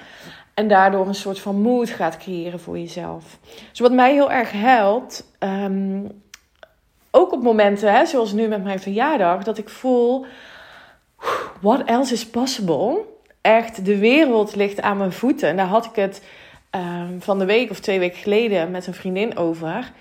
En 0.53 0.67
daardoor 0.67 1.07
een 1.07 1.15
soort 1.15 1.39
van 1.39 1.61
moed 1.61 1.89
gaat 1.89 2.17
creëren 2.17 2.59
voor 2.59 2.77
jezelf. 2.79 3.37
Dus 3.69 3.79
wat 3.79 3.91
mij 3.91 4.13
heel 4.13 4.31
erg 4.31 4.51
helpt, 4.51 5.31
um, 5.39 6.21
ook 7.11 7.31
op 7.31 7.43
momenten, 7.43 7.93
hè, 7.93 8.05
zoals 8.05 8.31
nu 8.31 8.47
met 8.47 8.63
mijn 8.63 8.79
verjaardag, 8.79 9.43
dat 9.43 9.57
ik 9.57 9.69
voel: 9.69 10.25
what 11.61 11.83
else 11.83 12.13
is 12.13 12.27
possible? 12.27 13.05
Echt, 13.41 13.85
de 13.85 13.97
wereld 13.97 14.55
ligt 14.55 14.81
aan 14.81 14.97
mijn 14.97 15.11
voeten. 15.11 15.49
En 15.49 15.55
daar 15.55 15.65
had 15.65 15.85
ik 15.85 15.95
het 15.95 16.23
um, 16.75 17.21
van 17.21 17.39
de 17.39 17.45
week 17.45 17.69
of 17.69 17.79
twee 17.79 17.99
weken 17.99 18.17
geleden 18.17 18.71
met 18.71 18.87
een 18.87 18.93
vriendin 18.93 19.37
over. 19.37 19.91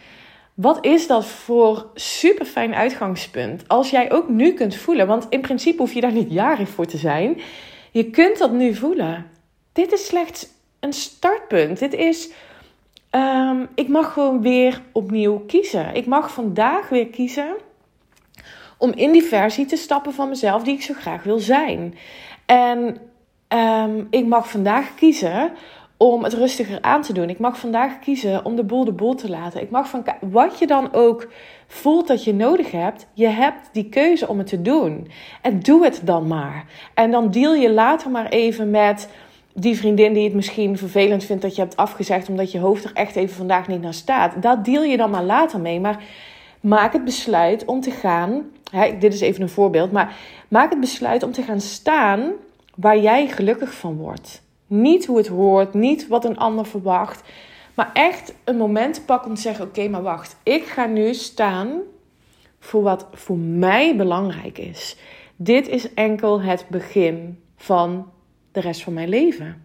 Wat 0.55 0.85
is 0.85 1.07
dat 1.07 1.27
voor 1.27 1.87
super 1.95 2.47
fijn 2.47 2.75
uitgangspunt? 2.75 3.69
Als 3.69 3.91
jij 3.91 4.13
ook 4.13 4.29
nu 4.29 4.53
kunt 4.53 4.77
voelen, 4.77 5.07
want 5.07 5.27
in 5.29 5.41
principe 5.41 5.83
hoef 5.83 5.93
je 5.93 6.01
daar 6.01 6.13
niet 6.13 6.33
jarig 6.33 6.69
voor 6.69 6.87
te 6.87 6.97
zijn. 6.97 7.41
Je 7.91 8.11
kunt 8.11 8.39
dat 8.39 8.53
nu 8.53 8.75
voelen. 8.75 9.27
Dit 9.73 9.93
is 9.93 10.07
slechts 10.07 10.49
een 10.81 10.93
startpunt. 10.93 11.79
Dit 11.79 11.95
is 11.95 12.31
Um, 13.17 13.69
ik 13.75 13.89
mag 13.89 14.13
gewoon 14.13 14.43
weer 14.43 14.83
opnieuw 14.93 15.39
kiezen. 15.39 15.95
Ik 15.95 16.07
mag 16.07 16.33
vandaag 16.33 16.89
weer 16.89 17.07
kiezen 17.07 17.57
om 18.79 18.93
in 18.93 19.13
die 19.13 19.23
versie 19.23 19.67
te 19.67 19.77
stappen 19.77 20.13
van 20.13 20.29
mezelf 20.29 20.63
die 20.63 20.75
ik 20.75 20.83
zo 20.83 20.95
graag 20.95 21.23
wil 21.23 21.39
zijn. 21.39 21.95
En 22.47 22.97
um, 23.55 24.07
ik 24.11 24.27
mag 24.27 24.51
vandaag 24.51 24.95
kiezen 24.95 25.53
om 25.97 26.25
het 26.25 26.33
rustiger 26.33 26.79
aan 26.81 27.03
te 27.03 27.13
doen. 27.13 27.29
Ik 27.29 27.39
mag 27.39 27.59
vandaag 27.59 27.99
kiezen 27.99 28.45
om 28.45 28.57
de 28.57 28.65
boel 28.65 28.85
de 28.85 28.93
boel 28.93 29.15
te 29.15 29.31
laten. 29.31 29.61
Ik 29.61 29.71
mag 29.71 29.89
van 29.89 30.05
wat 30.21 30.59
je 30.59 30.67
dan 30.67 30.93
ook 30.93 31.29
voelt 31.67 32.07
dat 32.07 32.25
je 32.25 32.35
nodig 32.35 32.71
hebt, 32.71 33.07
je 33.15 33.27
hebt 33.27 33.69
die 33.73 33.89
keuze 33.89 34.29
om 34.29 34.39
het 34.39 34.47
te 34.47 34.63
doen. 34.63 35.11
En 35.43 35.61
doe 35.61 35.85
het 35.85 36.01
dan 36.05 36.27
maar. 36.27 36.65
En 36.95 37.11
dan 37.11 37.31
deal 37.31 37.55
je 37.55 37.73
later 37.73 38.11
maar 38.11 38.29
even 38.29 38.71
met 38.71 39.09
die 39.55 39.77
vriendin 39.77 40.13
die 40.13 40.25
het 40.25 40.35
misschien 40.35 40.79
vervelend 40.79 41.25
vindt 41.25 41.43
dat 41.43 41.55
je 41.55 41.63
hebt 41.63 41.77
afgezegd 41.77 42.29
omdat 42.29 42.53
je 42.53 42.59
hoofd 42.59 42.85
er 42.85 42.93
echt 42.95 43.17
even 43.17 43.37
vandaag 43.37 43.69
niet 43.69 43.83
naar 43.83 43.95
staat. 43.95 44.43
Dat 44.43 44.65
deel 44.65 44.83
je 44.83 44.97
dan 44.97 45.11
maar 45.11 45.25
later 45.25 45.61
mee. 45.61 45.81
Maar 45.81 46.03
maak 46.61 46.93
het 46.93 47.05
besluit 47.05 47.65
om 47.65 47.81
te 47.81 47.91
gaan. 47.91 48.43
Dit 48.99 49.15
is 49.15 49.21
even 49.21 49.43
een 49.43 49.49
voorbeeld. 49.49 49.93
Maar 49.93 50.17
maak 50.49 50.71
het 50.71 50.81
besluit 50.81 51.23
om 51.23 51.33
te 51.33 51.43
gaan 51.43 51.61
staan 51.61 52.33
waar 52.81 52.99
jij 52.99 53.29
gelukkig 53.29 53.75
van 53.75 53.97
wordt. 53.97 54.43
Niet 54.67 55.07
hoe 55.07 55.17
het 55.17 55.27
hoort, 55.27 55.75
niet 55.75 56.09
wat 56.09 56.25
een 56.25 56.39
ander 56.39 56.67
verwacht. 56.67 57.23
Maar 57.75 57.91
echt 57.93 58.35
een 58.45 58.57
moment 58.57 59.07
pakken 59.07 59.29
om 59.29 59.35
te 59.35 59.41
zeggen: 59.41 59.65
Oké, 59.65 59.89
maar 59.89 60.03
wacht. 60.03 60.37
Ik 60.43 60.65
ga 60.65 60.87
nu 60.87 61.15
staan 61.15 61.81
voor 62.59 62.83
wat 62.83 63.07
voor 63.13 63.39
mij 63.39 63.97
belangrijk 63.97 64.59
is. 64.59 64.97
Dit 65.37 65.69
is 65.69 65.95
enkel 65.95 66.41
het 66.41 66.67
begin 66.69 67.43
van 67.57 68.11
de 68.53 68.61
rest 68.61 68.83
van 68.83 68.93
mijn 68.93 69.09
leven. 69.09 69.65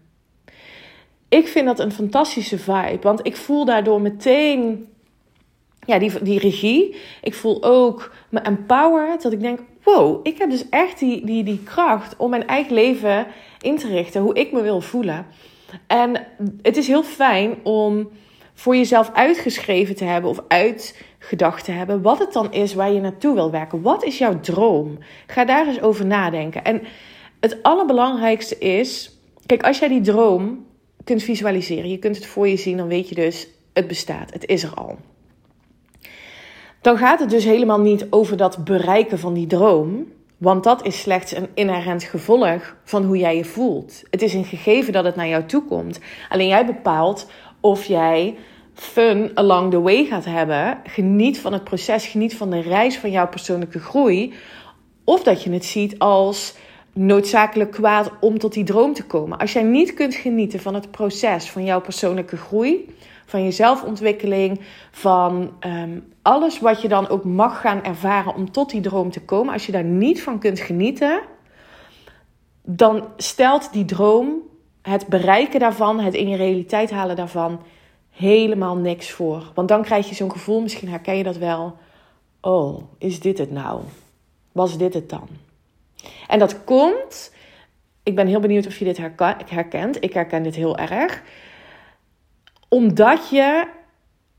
Ik 1.30 1.48
vind 1.48 1.66
dat 1.66 1.80
een 1.80 1.92
fantastische 1.92 2.58
vibe, 2.58 3.00
want 3.02 3.26
ik 3.26 3.36
voel 3.36 3.66
daardoor 3.66 4.02
meteen 4.02 4.88
ja, 5.86 6.00
die, 6.00 6.24
die 6.24 6.40
regie. 6.40 6.96
Ik 7.22 7.34
voel 7.34 7.64
ook 7.64 8.12
me 8.30 8.40
empowered, 8.40 9.22
dat 9.22 9.32
ik 9.32 9.40
denk, 9.40 9.60
wow, 9.86 10.20
ik 10.28 10.38
heb 10.38 10.50
dus 10.50 10.70
echt 10.70 11.00
die, 11.00 11.26
die, 11.26 11.44
die 11.44 11.64
kracht 11.64 12.16
om 12.18 12.30
mijn 12.30 12.48
eigen 12.48 12.74
leven 12.74 13.28
in 13.62 13.78
te 13.78 13.88
richten, 13.88 14.22
hoe 14.22 14.34
ik 14.34 14.52
me 14.52 14.62
wil 14.62 14.82
voelen. 14.82 15.26
En 15.88 16.28
het 16.62 16.78
is 16.78 16.88
heel 16.88 17.04
fijn 17.04 17.56
om 17.64 18.10
voor 18.54 18.76
jezelf 18.76 19.12
uitgeschreven 19.14 19.96
te 19.96 20.04
hebben 20.04 20.30
of 20.30 20.40
uitgedacht 20.48 21.64
te 21.64 21.72
hebben 21.72 22.02
wat 22.02 22.20
het 22.20 22.34
dan 22.34 22.54
is 22.54 22.74
waar 22.74 22.92
je 22.92 23.02
naartoe 23.02 23.34
wil 23.34 23.52
werken. 23.52 23.82
Wat 23.82 24.04
is 24.04 24.18
jouw 24.18 24.40
droom? 24.40 24.98
Ga 25.28 25.46
daar 25.46 25.68
eens 25.68 25.82
over 25.82 26.06
nadenken. 26.06 26.64
En 26.64 26.82
het 27.40 27.64
allerbelangrijkste 27.64 28.58
is, 28.58 29.20
kijk, 29.46 29.64
als 29.64 29.80
jij 29.80 29.88
die 29.88 30.02
droom 30.02 30.66
kunt 31.04 31.24
visualiseren, 31.24 31.90
je 31.90 32.00
kunt 32.00 32.16
het 32.16 32.26
voor 32.26 32.48
je 32.48 32.58
zien, 32.58 32.78
dan 32.78 32.88
weet 32.88 33.10
je 33.10 33.16
dus, 33.16 33.48
het 33.74 33.88
bestaat, 33.88 34.34
het 34.34 34.46
is 34.46 34.64
er 34.64 34.74
al. 34.74 34.98
Dan 36.86 36.98
gaat 36.98 37.20
het 37.20 37.30
dus 37.30 37.44
helemaal 37.44 37.80
niet 37.80 38.08
over 38.10 38.38
dat 38.38 38.64
bereiken 38.64 39.20
van 39.20 39.34
die 39.34 39.48
droom, 39.48 40.12
want 40.38 40.64
dat 40.64 40.86
is 40.86 41.02
slechts 41.02 41.36
een 41.36 41.48
inherent 41.54 42.04
gevolg 42.04 42.76
van 42.84 43.04
hoe 43.04 43.18
jij 43.18 43.36
je 43.36 43.46
voelt. 43.46 44.04
Het 44.10 44.22
is 44.22 44.34
een 44.34 44.46
gegeven 44.46 44.94
dat 44.94 45.06
het 45.06 45.16
naar 45.16 45.28
jou 45.28 45.46
toe 45.46 45.64
komt. 45.64 46.00
Alleen 46.30 46.48
jij 46.48 46.66
bepaalt 46.66 47.28
of 47.60 47.86
jij 47.86 48.36
fun 48.74 49.32
along 49.34 49.72
the 49.72 49.82
way 49.82 50.06
gaat 50.06 50.26
hebben. 50.26 50.78
Geniet 50.84 51.40
van 51.40 51.54
het 51.54 51.64
proces, 51.64 52.06
geniet 52.06 52.38
van 52.38 52.50
de 52.50 52.62
reis 52.62 52.98
van 52.98 53.12
jouw 53.12 53.28
persoonlijke 53.28 53.80
groei. 53.80 54.34
Of 55.04 55.24
dat 55.24 55.44
je 55.44 55.52
het 55.52 55.66
ziet 55.66 56.00
als 56.00 56.56
noodzakelijk 56.94 57.72
kwaad 57.72 58.12
om 58.20 58.40
tot 58.40 58.54
die 58.54 58.64
droom 58.64 58.94
te 58.94 59.06
komen. 59.06 59.38
Als 59.38 59.54
jij 59.54 59.64
niet 59.64 59.94
kunt 59.94 60.16
genieten 60.16 60.60
van 60.60 60.74
het 60.74 60.92
proces 60.92 61.50
van 61.50 61.64
jouw 61.64 61.82
persoonlijke 61.82 62.38
groei, 62.38 62.96
van 63.26 63.44
je 63.44 63.52
zelfontwikkeling, 63.52 64.60
van 64.92 65.54
um, 65.60 66.14
alles 66.22 66.60
wat 66.60 66.82
je 66.82 66.88
dan 66.88 67.08
ook 67.08 67.24
mag 67.24 67.62
gaan 67.62 67.84
ervaren 67.84 68.36
om 68.36 68.52
tot 68.52 68.70
die 68.70 68.82
droom 68.82 69.12
te 69.12 69.22
komen, 69.22 69.54
als 69.54 69.66
je 69.66 69.72
daar 69.72 69.84
niet 69.84 70.24
van 70.24 70.40
kunt 70.40 70.60
genieten, 70.60 71.22
dan 72.62 73.08
stelt 73.18 73.74
die 73.74 73.86
droom, 73.86 74.42
het 74.82 75.08
bereiken 75.08 75.60
daarvan, 75.60 76.00
het 76.00 76.14
in 76.14 76.30
je 76.30 76.38
realiteit 76.38 76.92
halen 76.92 77.16
daarvan, 77.16 77.62
helemaal 78.12 78.76
niks 78.76 79.12
voor. 79.12 79.52
Want 79.54 79.68
dan 79.68 79.82
krijg 79.82 80.10
je 80.10 80.16
zo'n 80.16 80.32
gevoel, 80.32 80.62
misschien 80.62 80.90
herken 80.90 81.18
je 81.18 81.24
dat 81.24 81.38
wel. 81.38 81.78
Oh, 82.42 82.82
is 82.98 83.20
dit 83.20 83.38
het 83.38 83.52
nou? 83.52 83.82
Was 84.52 84.78
dit 84.78 84.94
het 84.94 85.10
dan? 85.10 85.28
En 86.28 86.40
dat 86.40 86.64
komt, 86.64 87.34
ik 88.04 88.16
ben 88.16 88.28
heel 88.28 88.40
benieuwd 88.40 88.68
of 88.68 88.78
je 88.78 88.86
dit 88.86 88.98
herkent. 89.50 90.04
Ik 90.04 90.14
herken 90.14 90.44
dit 90.44 90.56
heel 90.56 90.78
erg. 90.78 91.22
Omdat 92.68 93.30
je 93.30 93.68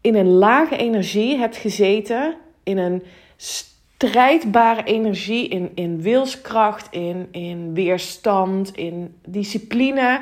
in 0.00 0.14
een 0.14 0.30
lage 0.30 0.76
energie 0.76 1.36
hebt 1.36 1.56
gezeten, 1.56 2.36
in 2.62 2.78
een 2.78 3.02
strijdbare 3.36 4.82
energie, 4.84 5.48
in, 5.48 5.70
in 5.74 6.02
wilskracht, 6.02 6.88
in, 6.90 7.28
in 7.30 7.74
weerstand, 7.74 8.76
in 8.76 9.16
discipline, 9.26 10.20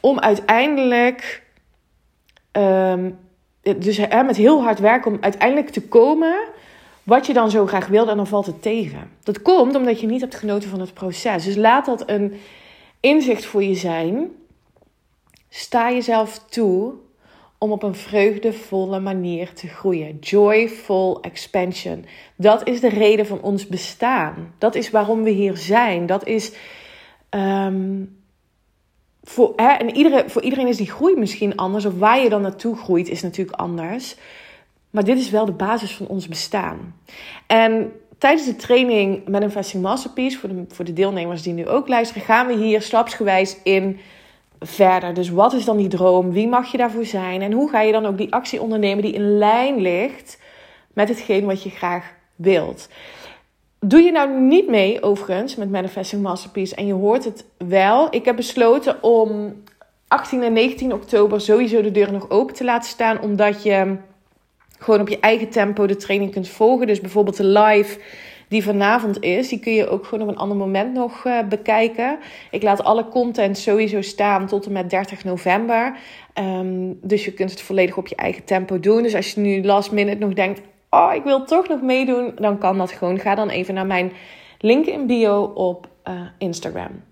om 0.00 0.18
uiteindelijk 0.18 1.42
um, 2.52 3.18
dus 3.76 3.96
hè, 3.96 4.22
met 4.22 4.36
heel 4.36 4.62
hard 4.62 4.78
werken 4.78 5.12
om 5.12 5.18
uiteindelijk 5.20 5.68
te 5.70 5.88
komen 5.88 6.38
wat 7.02 7.26
je 7.26 7.32
dan 7.32 7.50
zo 7.50 7.66
graag 7.66 7.86
wilde 7.86 8.10
en 8.10 8.16
dan 8.16 8.26
valt 8.26 8.46
het 8.46 8.62
tegen. 8.62 9.10
Dat 9.22 9.42
komt 9.42 9.74
omdat 9.76 10.00
je 10.00 10.06
niet 10.06 10.20
hebt 10.20 10.34
genoten 10.34 10.68
van 10.68 10.80
het 10.80 10.94
proces. 10.94 11.44
Dus 11.44 11.56
laat 11.56 11.86
dat 11.86 12.10
een 12.10 12.40
inzicht 13.00 13.44
voor 13.44 13.62
je 13.62 13.74
zijn. 13.74 14.30
Sta 15.48 15.90
jezelf 15.90 16.38
toe 16.38 16.92
om 17.58 17.72
op 17.72 17.82
een 17.82 17.94
vreugdevolle 17.94 19.00
manier 19.00 19.52
te 19.52 19.68
groeien. 19.68 20.18
Joyful 20.18 21.20
expansion. 21.20 22.04
Dat 22.36 22.66
is 22.68 22.80
de 22.80 22.88
reden 22.88 23.26
van 23.26 23.40
ons 23.40 23.66
bestaan. 23.66 24.54
Dat 24.58 24.74
is 24.74 24.90
waarom 24.90 25.22
we 25.22 25.30
hier 25.30 25.56
zijn. 25.56 26.06
Dat 26.06 26.26
is. 26.26 26.52
Ehm, 27.28 28.04
voor, 29.22 29.52
hè, 29.56 29.68
en 29.68 29.96
iedere, 29.96 30.24
voor 30.26 30.42
iedereen 30.42 30.66
is 30.66 30.76
die 30.76 30.90
groei 30.90 31.16
misschien 31.16 31.56
anders. 31.56 31.84
Of 31.84 31.98
waar 31.98 32.20
je 32.20 32.28
dan 32.28 32.42
naartoe 32.42 32.76
groeit 32.76 33.08
is 33.08 33.22
natuurlijk 33.22 33.58
anders. 33.58 34.16
Maar 34.90 35.04
dit 35.04 35.18
is 35.18 35.30
wel 35.30 35.44
de 35.44 35.52
basis 35.52 35.94
van 35.94 36.06
ons 36.06 36.28
bestaan. 36.28 36.94
En 37.46 37.92
tijdens 38.18 38.46
de 38.46 38.56
training 38.56 39.28
Manifesting 39.28 39.82
Masterpiece, 39.82 40.38
voor 40.38 40.48
de, 40.48 40.64
voor 40.68 40.84
de 40.84 40.92
deelnemers 40.92 41.42
die 41.42 41.52
nu 41.52 41.68
ook 41.68 41.88
luisteren, 41.88 42.22
gaan 42.22 42.46
we 42.46 42.56
hier 42.56 42.82
stapsgewijs 42.82 43.56
in 43.62 43.98
verder. 44.60 45.14
Dus 45.14 45.30
wat 45.30 45.52
is 45.52 45.64
dan 45.64 45.76
die 45.76 45.88
droom? 45.88 46.32
Wie 46.32 46.48
mag 46.48 46.70
je 46.70 46.78
daarvoor 46.78 47.04
zijn? 47.04 47.42
En 47.42 47.52
hoe 47.52 47.70
ga 47.70 47.80
je 47.80 47.92
dan 47.92 48.06
ook 48.06 48.18
die 48.18 48.32
actie 48.32 48.62
ondernemen 48.62 49.02
die 49.02 49.12
in 49.12 49.38
lijn 49.38 49.80
ligt 49.80 50.40
met 50.92 51.08
hetgeen 51.08 51.44
wat 51.44 51.62
je 51.62 51.70
graag 51.70 52.12
wilt? 52.36 52.88
Doe 53.80 54.00
je 54.00 54.12
nou 54.12 54.40
niet 54.40 54.68
mee, 54.68 55.02
overigens, 55.02 55.56
met 55.56 55.70
Manifesting 55.70 56.22
Masterpiece 56.22 56.74
en 56.74 56.86
je 56.86 56.92
hoort 56.92 57.24
het 57.24 57.44
wel. 57.58 58.06
Ik 58.10 58.24
heb 58.24 58.36
besloten 58.36 59.02
om 59.02 59.54
18 60.08 60.42
en 60.42 60.52
19 60.52 60.92
oktober 60.92 61.40
sowieso 61.40 61.82
de 61.82 61.90
deur 61.90 62.12
nog 62.12 62.30
open 62.30 62.54
te 62.54 62.64
laten 62.64 62.90
staan, 62.90 63.20
omdat 63.20 63.62
je 63.62 63.96
gewoon 64.78 65.00
op 65.00 65.08
je 65.08 65.20
eigen 65.20 65.48
tempo 65.48 65.86
de 65.86 65.96
training 65.96 66.32
kunt 66.32 66.48
volgen. 66.48 66.86
Dus 66.86 67.00
bijvoorbeeld 67.00 67.36
de 67.36 67.44
live 67.44 67.98
die 68.48 68.62
vanavond 68.62 69.22
is, 69.22 69.48
die 69.48 69.58
kun 69.58 69.72
je 69.72 69.88
ook 69.88 70.04
gewoon 70.04 70.28
op 70.28 70.34
een 70.34 70.40
ander 70.40 70.56
moment 70.56 70.94
nog 70.94 71.24
uh, 71.24 71.42
bekijken. 71.48 72.18
Ik 72.50 72.62
laat 72.62 72.84
alle 72.84 73.08
content 73.08 73.58
sowieso 73.58 74.00
staan 74.00 74.46
tot 74.46 74.66
en 74.66 74.72
met 74.72 74.90
30 74.90 75.24
november. 75.24 75.96
Um, 76.34 76.98
dus 77.02 77.24
je 77.24 77.32
kunt 77.32 77.50
het 77.50 77.60
volledig 77.60 77.96
op 77.96 78.06
je 78.06 78.16
eigen 78.16 78.44
tempo 78.44 78.80
doen. 78.80 79.02
Dus 79.02 79.14
als 79.14 79.32
je 79.32 79.40
nu 79.40 79.64
last 79.64 79.92
minute 79.92 80.18
nog 80.18 80.32
denkt, 80.32 80.60
oh 80.90 81.10
ik 81.14 81.22
wil 81.22 81.44
toch 81.44 81.68
nog 81.68 81.82
meedoen, 81.82 82.32
dan 82.36 82.58
kan 82.58 82.78
dat 82.78 82.92
gewoon. 82.92 83.18
Ga 83.18 83.34
dan 83.34 83.48
even 83.48 83.74
naar 83.74 83.86
mijn 83.86 84.12
link 84.58 84.86
in 84.86 85.06
bio 85.06 85.42
op 85.42 85.88
uh, 86.08 86.14
Instagram. 86.38 87.02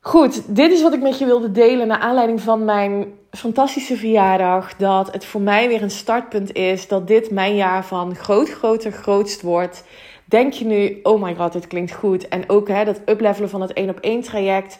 Goed, 0.00 0.56
dit 0.56 0.72
is 0.72 0.82
wat 0.82 0.92
ik 0.92 1.02
met 1.02 1.18
je 1.18 1.24
wilde 1.24 1.50
delen 1.50 1.86
naar 1.86 1.98
aanleiding 1.98 2.40
van 2.40 2.64
mijn 2.64 3.12
fantastische 3.30 3.96
verjaardag. 3.96 4.76
Dat 4.76 5.12
het 5.12 5.24
voor 5.24 5.40
mij 5.40 5.68
weer 5.68 5.82
een 5.82 5.90
startpunt 5.90 6.52
is. 6.52 6.88
Dat 6.88 7.06
dit 7.06 7.30
mijn 7.30 7.56
jaar 7.56 7.84
van 7.84 8.14
groot, 8.14 8.48
groter, 8.50 8.92
grootst 8.92 9.42
wordt. 9.42 9.84
Denk 10.30 10.52
je 10.52 10.64
nu, 10.64 11.00
oh 11.02 11.22
my 11.22 11.34
god, 11.34 11.52
dit 11.52 11.66
klinkt 11.66 11.92
goed. 11.92 12.28
En 12.28 12.48
ook 12.48 12.68
hè, 12.68 12.84
dat 12.84 13.00
uplevelen 13.06 13.50
van 13.50 13.60
het 13.60 13.72
1 13.72 13.88
op 13.88 13.98
1 14.00 14.20
traject. 14.22 14.78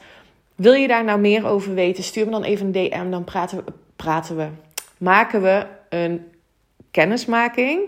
Wil 0.55 0.73
je 0.73 0.89
daar 0.89 1.05
nou 1.05 1.21
meer 1.21 1.47
over 1.47 1.75
weten? 1.75 2.05
Stuur 2.05 2.25
me 2.25 2.31
dan 2.31 2.43
even 2.43 2.67
een 2.67 2.73
DM. 2.73 3.11
Dan 3.11 3.25
praten 3.25 3.57
we, 3.57 3.73
praten 3.97 4.37
we. 4.37 4.47
Maken 4.99 5.43
we 5.43 5.67
een 5.89 6.27
kennismaking. 6.91 7.81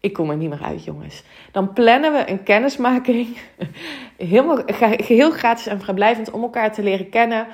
Ik 0.00 0.12
kom 0.12 0.30
er 0.30 0.36
niet 0.36 0.48
meer 0.48 0.62
uit, 0.62 0.84
jongens. 0.84 1.22
Dan 1.50 1.72
plannen 1.72 2.12
we 2.12 2.30
een 2.30 2.42
kennismaking. 2.42 3.36
Helemaal, 4.16 4.62
geheel 4.96 5.30
gratis 5.30 5.66
en 5.66 5.80
vrijblijvend 5.80 6.30
om 6.30 6.42
elkaar 6.42 6.72
te 6.72 6.82
leren 6.82 7.08
kennen. 7.08 7.46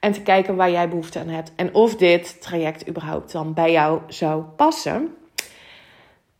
En 0.00 0.12
te 0.12 0.22
kijken 0.22 0.56
waar 0.56 0.70
jij 0.70 0.88
behoefte 0.88 1.18
aan 1.18 1.28
hebt. 1.28 1.52
En 1.56 1.74
of 1.74 1.96
dit 1.96 2.42
traject 2.42 2.88
überhaupt 2.88 3.32
dan 3.32 3.54
bij 3.54 3.72
jou 3.72 4.00
zou 4.08 4.42
passen. 4.42 5.14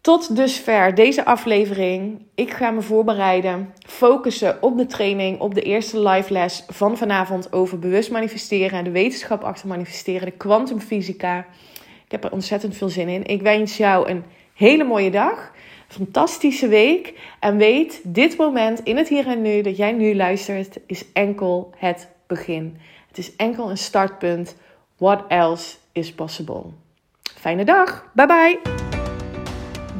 Tot 0.07 0.37
dusver 0.37 0.95
deze 0.95 1.25
aflevering. 1.25 2.23
Ik 2.35 2.51
ga 2.51 2.71
me 2.71 2.81
voorbereiden, 2.81 3.73
focussen 3.87 4.63
op 4.63 4.79
de 4.79 4.87
training, 4.87 5.41
op 5.41 5.55
de 5.55 5.63
eerste 5.63 6.09
live 6.09 6.33
les 6.33 6.65
van 6.69 6.97
vanavond 6.97 7.53
over 7.53 7.79
bewust 7.79 8.11
manifesteren, 8.11 8.85
de 8.85 8.91
wetenschap 8.91 9.43
achter 9.43 9.69
manifesteren, 9.69 10.25
de 10.25 10.37
kwantumfysica. 10.37 11.39
Ik 12.05 12.11
heb 12.11 12.25
er 12.25 12.33
ontzettend 12.33 12.77
veel 12.77 12.89
zin 12.89 13.09
in. 13.09 13.27
Ik 13.27 13.43
wens 13.43 13.77
jou 13.77 14.09
een 14.09 14.25
hele 14.55 14.85
mooie 14.85 15.11
dag, 15.11 15.53
fantastische 15.89 16.69
week 16.69 17.15
en 17.41 17.57
weet, 17.57 18.01
dit 18.05 18.37
moment 18.37 18.81
in 18.81 18.97
het 18.97 19.09
hier 19.09 19.27
en 19.27 19.43
nu 19.43 19.63
dat 19.63 19.77
jij 19.77 19.93
nu 19.93 20.15
luistert 20.15 20.79
is 20.87 21.13
enkel 21.13 21.71
het 21.77 22.09
begin. 22.27 22.79
Het 23.09 23.19
is 23.19 23.37
enkel 23.37 23.71
een 23.71 23.79
startpunt. 23.79 24.57
What 24.97 25.25
else 25.29 25.77
is 25.93 26.13
possible? 26.13 26.63
Fijne 27.23 27.65
dag. 27.65 28.11
Bye 28.15 28.27
bye. 28.27 28.86